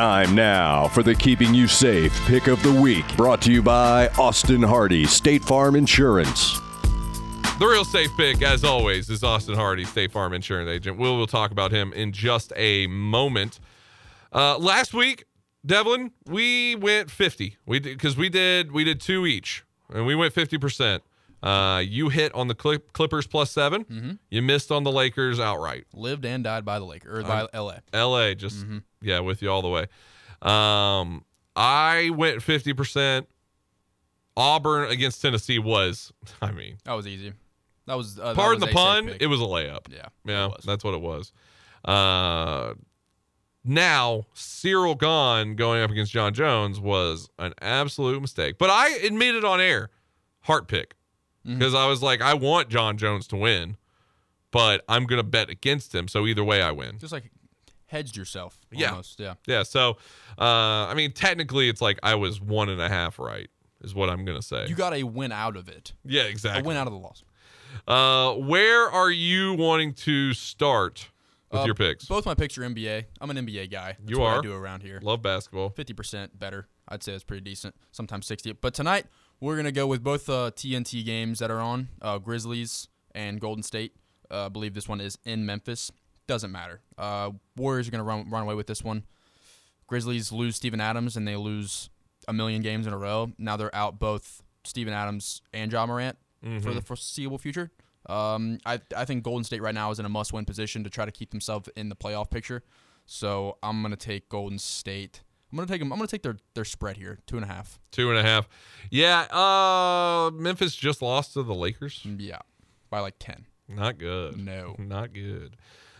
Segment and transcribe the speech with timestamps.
[0.00, 4.08] Time now for the Keeping You Safe Pick of the Week, brought to you by
[4.18, 6.58] Austin Hardy State Farm Insurance.
[7.58, 10.96] The real safe pick, as always, is Austin Hardy, State Farm Insurance Agent.
[10.96, 13.60] We'll, we'll talk about him in just a moment.
[14.32, 15.26] Uh, last week,
[15.66, 17.58] Devlin, we went 50.
[17.66, 21.02] We because we did we did two each, and we went 50 percent.
[21.42, 24.10] Uh, you hit on the Clip, Clippers plus 7 Mm-hmm.
[24.30, 25.84] You missed on the Lakers outright.
[25.94, 27.76] Lived and died by the Lakers or by LA.
[27.94, 28.78] LA, just Mm-hmm.
[29.00, 29.86] yeah, with you all the way.
[30.42, 31.24] Um,
[31.56, 33.28] I went 50 percent.
[34.36, 36.12] Auburn against Tennessee was,
[36.42, 37.32] I mean, That was easy.
[37.86, 39.22] That was uh, that pardon was the pun, pick.
[39.22, 39.86] it was a layup.
[39.90, 41.32] yeah, Yeah, that's what it was.
[41.84, 42.74] Uh,
[43.64, 48.56] now Ciryl Gane going up against Jon Jones was an absolute mistake.
[48.58, 49.90] But I admitted on air,
[50.42, 50.94] heart pick,
[51.46, 51.58] Mm-hmm.
[51.58, 53.76] because I was like, I want Jon Jones to win,
[54.50, 56.06] but I'm gonna bet against him.
[56.08, 56.98] So either way, I win.
[56.98, 57.30] just like
[57.86, 58.58] hedged yourself.
[58.70, 58.90] Yeah.
[58.90, 59.18] Almost.
[59.20, 59.34] Yeah.
[59.46, 59.62] Yeah.
[59.62, 59.96] So,
[60.38, 63.48] uh, I mean, technically, it's like I was one and a half right,
[63.82, 64.66] is what I'm gonna say.
[64.68, 65.92] You got a win out of it.
[66.04, 66.62] yeah, A exactly.
[66.62, 67.24] win out of the loss.
[67.88, 71.08] Uh, where are you wanting to start
[71.50, 72.04] with Uh, your picks?
[72.04, 73.04] Both my picks are NBA.
[73.20, 73.96] I'm an NBA guy.
[73.98, 74.38] That's You what are?
[74.38, 75.00] I do around here.
[75.02, 75.70] Love basketball.
[75.70, 76.68] 50% better.
[76.88, 77.74] I'd say it's pretty decent.
[77.92, 78.52] Sometimes 60.
[78.54, 79.06] But tonight,
[79.40, 83.40] we're going to go with both uh, TNT games that are on uh, Grizzlies and
[83.40, 83.94] Golden State.
[84.30, 85.90] Uh, I believe this one is in Memphis.
[86.26, 86.80] Doesn't matter.
[86.96, 89.04] Uh, Warriors are going to run, run away with this one.
[89.86, 91.90] Grizzlies lose Steven Adams and they lose
[92.28, 93.32] a million games in a row.
[93.38, 96.16] Now they're out both Steven Adams and Ja Morant
[96.62, 97.70] for the foreseeable future.
[98.06, 100.90] Um, I, I think Golden State right now is in a must win position to
[100.90, 102.62] try to keep themselves in the playoff picture.
[103.06, 105.22] So I'm gonna take Golden State.
[105.52, 105.92] I'm gonna take them.
[105.92, 107.78] I'm gonna take their their spread here, two and a half.
[107.90, 108.48] Two and a half.
[108.90, 109.22] Yeah.
[109.32, 112.00] Uh, Memphis just lost to the Lakers.
[112.04, 112.38] Yeah,
[112.88, 113.46] by like ten.
[113.68, 114.36] Not good.
[114.38, 114.74] No.
[114.78, 115.56] Not good.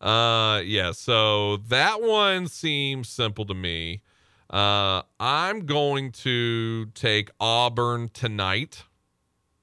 [0.00, 0.92] Uh, yeah.
[0.92, 4.02] So that one seems simple to me.
[4.50, 8.84] Uh, I'm going to take Auburn tonight.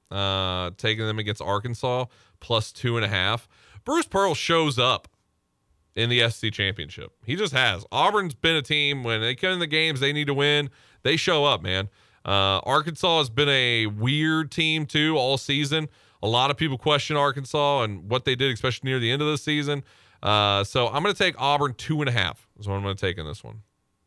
[0.09, 2.05] Uh, taking them against Arkansas
[2.39, 3.47] plus two and a half.
[3.85, 5.07] Bruce Pearl shows up
[5.99, 7.11] in the SC championship.
[7.25, 7.85] He just has.
[7.91, 10.69] Auburn's been a team when they come in the games they need to win.
[11.03, 11.89] They show up, man.
[12.25, 15.89] Uh, Arkansas has been a weird team too all season.
[16.23, 19.27] A lot of people question Arkansas and what they did, especially near the end of
[19.27, 19.83] the season.
[20.23, 22.47] Uh, so I'm going to take Auburn two and a half.
[22.57, 23.61] Is what I'm going to take in this one.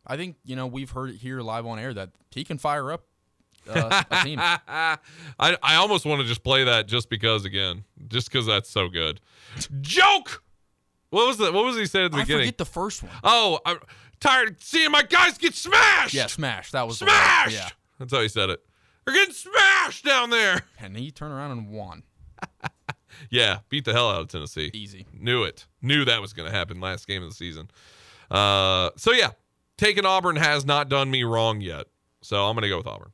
[0.06, 2.90] I think you know we've heard it here live on air that he can fire
[2.90, 3.04] up
[3.68, 4.38] uh, a team.
[4.40, 4.98] I
[5.38, 9.20] I almost want to just play that just because again, just because that's so good.
[9.80, 10.42] Joke.
[11.12, 11.52] What was that?
[11.52, 12.20] What was he saying at the beginning?
[12.20, 12.46] I beginning?
[12.46, 13.12] forget the first one.
[13.22, 13.78] oh, I'm
[14.18, 16.14] tired of seeing my guys get smashed.
[16.14, 16.70] Yeah, smash.
[16.70, 17.54] That was the smashed.
[17.54, 17.68] Yeah,
[17.98, 18.64] That's how he said it.
[19.04, 20.62] They're getting smashed down there.
[20.80, 22.02] and then he turned around and won.
[23.28, 24.70] Yeah, beat the hell out of Tennessee.
[24.72, 25.06] Easy.
[25.12, 25.66] Knew it.
[25.82, 27.70] Knew that was going to happen last game of the season.
[28.30, 29.30] Uh, so yeah,
[29.76, 31.88] taking Auburn has not done me wrong yet.
[32.22, 33.12] So I'm going to go with Auburn.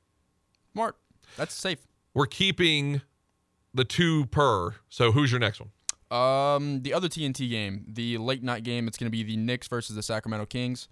[0.73, 0.97] Smart.
[1.37, 1.81] That's safe.
[2.15, 3.03] We're keeping
[3.75, 4.77] the two per.
[4.89, 5.71] So who's your next one?
[6.11, 9.69] Um, the other TNT game, the late night game, it's going to be the Knicks
[9.69, 10.89] versus the Sacramento Kings.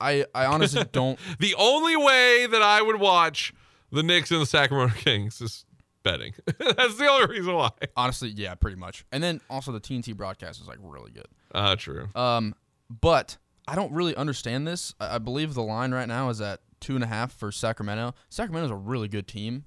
[0.00, 1.18] I, I honestly don't.
[1.38, 3.54] The only way that I would watch
[3.90, 5.64] the Knicks and the Sacramento Kings is
[6.02, 6.34] betting.
[6.58, 7.70] That's the only reason why.
[7.96, 9.04] Honestly, yeah, pretty much.
[9.12, 11.28] And then also the TNT broadcast is like really good.
[11.52, 12.08] Uh, true.
[12.14, 12.54] Um,
[12.88, 13.36] but
[13.66, 14.94] I don't really understand this.
[15.00, 18.14] I, I believe the line right now is at two and a half for Sacramento.
[18.28, 19.64] Sacramento's a really good team.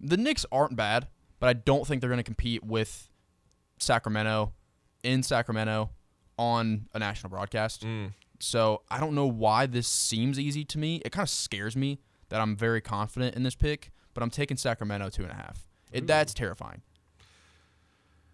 [0.00, 1.08] The Knicks aren't bad,
[1.40, 3.08] but I don't think they're going to compete with
[3.78, 4.52] Sacramento
[5.02, 5.90] in Sacramento
[6.38, 7.84] on a national broadcast.
[7.84, 8.12] Mm.
[8.40, 11.00] So I don't know why this seems easy to me.
[11.04, 14.56] It kind of scares me that I'm very confident in this pick, but I'm taking
[14.56, 15.66] Sacramento two and a half.
[15.92, 16.82] It, that's terrifying.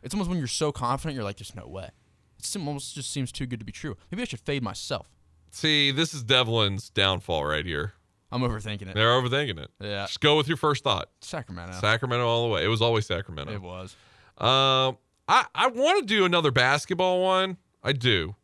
[0.03, 1.91] It's almost when you're so confident, you're like, there's no way.
[2.39, 3.97] It almost just seems too good to be true.
[4.11, 5.09] Maybe I should fade myself.
[5.53, 7.93] See, this is Devlin's downfall right here.
[8.33, 8.95] I'm overthinking it.
[8.95, 9.71] They're overthinking it.
[9.79, 11.11] Yeah, Just go with your first thought.
[11.21, 11.75] Sacramento.
[11.81, 12.65] Sacramento all the way.
[12.65, 13.53] It was always Sacramento.
[13.53, 13.95] it was.
[14.39, 14.97] Um,
[15.29, 17.57] I I want to do another basketball one.
[17.83, 18.37] I do.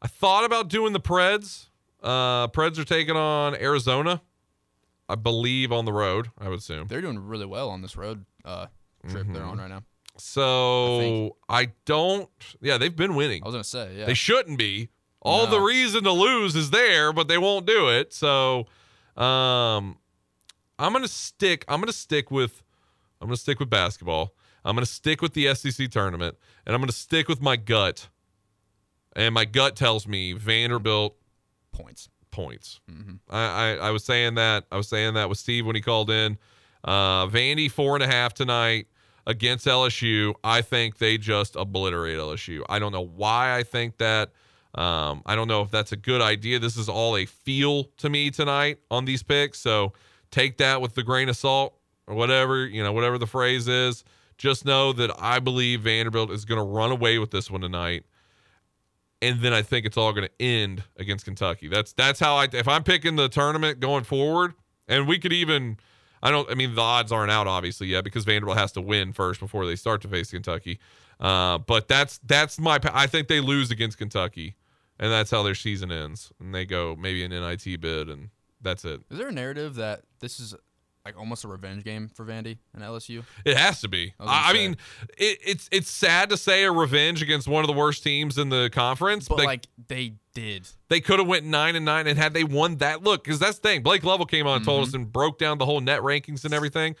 [0.00, 1.68] I thought about doing the Preds.
[2.02, 4.22] Uh, Preds are taking on Arizona.
[5.08, 6.30] I believe on the road.
[6.38, 6.88] I would assume.
[6.88, 8.66] They're doing really well on this road uh,
[9.08, 9.50] trip they're Mm-hmm.
[9.50, 9.82] on right now.
[10.16, 12.28] So I, don't.
[12.60, 13.42] Yeah, they've been winning.
[13.42, 14.06] I was gonna say, yeah.
[14.06, 14.88] They shouldn't be.
[15.24, 18.12] All the reason to lose is there, but they won't do it.
[18.12, 18.66] So,
[19.16, 19.96] um,
[20.78, 21.64] I'm gonna stick.
[21.68, 22.62] I'm gonna stick with.
[23.20, 24.34] I'm gonna stick with basketball.
[24.64, 26.36] I'm gonna stick with the SEC tournament,
[26.66, 28.08] and I'm gonna stick with my gut.
[29.14, 31.16] And my gut tells me Vanderbilt
[31.72, 32.08] Points.
[32.30, 32.80] points.
[32.90, 33.14] Mm-hmm.
[33.28, 34.64] I, I I was saying that.
[34.70, 36.38] I was saying that with Steve when he called in.
[36.84, 38.86] Uh, Vandy four and a half tonight
[39.26, 40.34] against LSU.
[40.42, 42.64] I think they just obliterate LSU.
[42.68, 44.30] I don't know why I think that.
[44.74, 46.58] Um, I don't know if that's a good idea.
[46.58, 49.58] This is all a feel to me tonight on these picks.
[49.58, 49.92] So
[50.30, 51.74] take that with the grain of salt
[52.06, 54.02] or whatever, you know, whatever the phrase is.
[54.42, 58.04] Just know that I believe Vanderbilt is going to run away with this one tonight.
[59.20, 61.68] And then I think it's all going to end against Kentucky.
[61.68, 64.54] That's that's how I if I'm picking the tournament going forward,
[64.88, 65.76] and we could even
[66.24, 69.12] I don't I mean the odds aren't out obviously yet because Vanderbilt has to win
[69.12, 70.80] first before they start to face Kentucky.
[71.20, 74.56] Uh, but that's that's my I think they lose against Kentucky,
[74.98, 78.30] and that's how their season ends, and they go maybe an NIT bid, and
[78.60, 79.02] that's it.
[79.08, 80.56] Is there a narrative that this is
[81.04, 83.24] like almost a revenge game for Vandy and LSU?
[83.44, 84.14] It has to be.
[84.20, 84.76] I I, mean,
[85.18, 88.48] it, it's it's sad to say a revenge against one of the worst teams in
[88.50, 90.68] the conference, But they, like they did.
[90.88, 93.58] they could have went nine and nine, and had they won that, look, because that's
[93.58, 93.82] the thing.
[93.82, 94.88] Blake Level came on and told Mm-hmm.
[94.88, 96.94] us and broke down the whole net rankings and everything.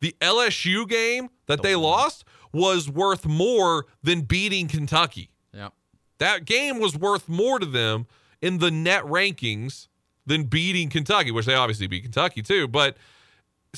[0.00, 1.82] The LSU game that they one.
[1.84, 5.30] lost was worth more than beating Kentucky.
[5.52, 5.70] Yeah.
[6.18, 8.06] That game was worth more to them
[8.40, 9.88] in the net rankings
[10.24, 12.68] than beating Kentucky, which they obviously beat Kentucky too.
[12.68, 12.96] But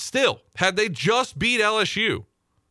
[0.00, 2.24] still, had they just beat LSU,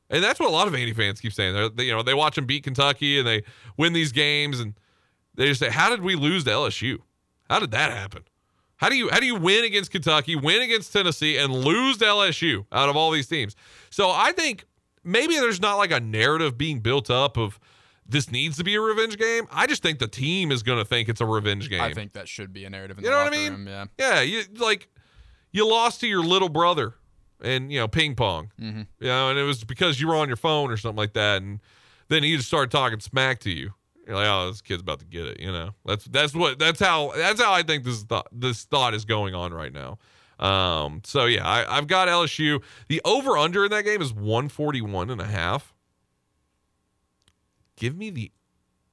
[0.10, 1.54] and that's what a lot of Vandy fans keep saying.
[1.54, 3.44] They're, they, you know, they watch them beat Kentucky and they
[3.78, 4.74] win these games, and
[5.36, 6.98] they just say, "How did we lose to LSU?
[7.50, 8.24] How did that happen?
[8.78, 12.06] How do you how do you win against Kentucky, win against Tennessee, and lose to
[12.06, 13.56] LSU out of all these teams?"
[13.90, 14.66] So I think
[15.04, 17.60] maybe there's not like a narrative being built up of
[18.08, 19.48] this needs to be a revenge game.
[19.52, 21.82] I just think the team is going to think it's a revenge game.
[21.82, 23.52] I think that should be a narrative in You know what I mean?
[23.52, 23.68] room.
[23.68, 23.86] Yeah.
[24.00, 24.88] Yeah, you like
[25.52, 26.96] you lost to your little brother
[27.44, 28.52] and you know ping pong.
[28.60, 28.88] Mhm.
[29.00, 31.42] You know, and it was because you were on your phone or something like that,
[31.42, 31.60] and
[32.08, 33.74] then he just started talking smack to you.
[34.08, 35.40] You're like, oh, this kid's about to get it.
[35.40, 38.94] You know, that's that's what that's how that's how I think this thought this thought
[38.94, 39.98] is going on right now.
[40.40, 42.64] Um, so yeah, I, I've got LSU.
[42.88, 45.74] The over under in that game is 141 and a half.
[47.76, 48.32] Give me the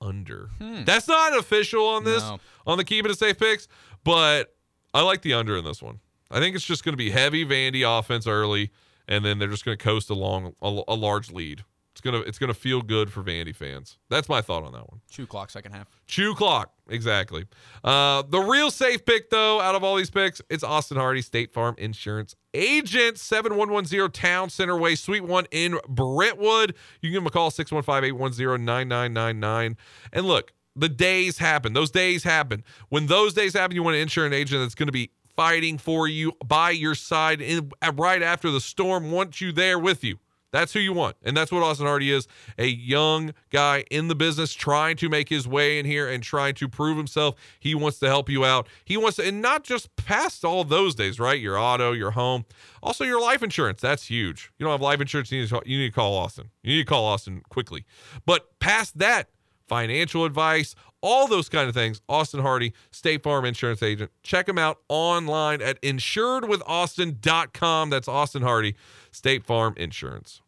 [0.01, 0.51] under.
[0.61, 2.39] That's not official on this No.
[2.67, 3.69] on the keep it a safe picks,
[4.05, 4.55] but
[4.93, 6.01] I like the under in this one.
[6.31, 8.71] I think it's just going to be heavy Vandy offense early,
[9.07, 11.65] and then they're just going to coast along a, a large lead.
[11.97, 13.97] It's gonna it's gonna feel good for Vandy fans.
[14.11, 15.01] That's my thought on that one.
[15.11, 15.89] Two clock second half.
[16.07, 17.47] Chew clock, exactly.
[17.83, 21.55] Uh, the real safe pick, though, out of all these picks, it's Austin Hardy, State
[21.55, 26.75] Farm Insurance Agent, 7110 Town Center Way, Suite 1 in Brentwood.
[27.01, 29.79] You can give them a call, 615 810 9999.
[30.13, 31.73] And look, the days happen.
[31.73, 32.63] Those days happen.
[32.91, 35.13] When those days happen, you want to insure an insurance agent that's going to be
[35.37, 39.79] fighting for you by your side in, uh, right after the storm, wants you there
[39.79, 40.19] with you.
[40.53, 41.17] That's who you want.
[41.23, 45.29] And that's what Austin Hardy is a young guy in the business trying to make
[45.29, 47.35] his way in here and trying to prove himself.
[47.61, 48.67] He wants to help you out.
[48.85, 51.39] He wants to, and not just past all those days, right?
[51.39, 52.47] Your auto, your home,
[52.83, 53.83] also your life insurance.
[53.83, 54.51] That's huge.
[54.57, 56.51] You don't have life insurance, you need to, you need to call Austin.
[56.63, 57.85] You need to call Austin quickly.
[58.25, 59.29] But past that,
[59.69, 62.01] financial advice, all those kind of things.
[62.09, 64.11] Austin Hardy, State Farm Insurance Agent.
[64.23, 67.91] Check him out online at insuredwithaustin.com.
[67.91, 68.75] That's Austin Hardy,
[69.11, 70.41] State Farm Insurance.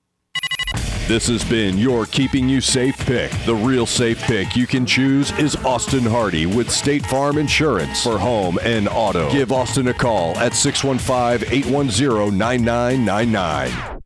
[1.08, 3.30] This has been your Keeping You Safe pick.
[3.46, 8.18] The real safe pick you can choose is Austin Hardy with State Farm Insurance for
[8.18, 9.32] home and auto.
[9.32, 13.97] Give Austin a call at 615 810 9999.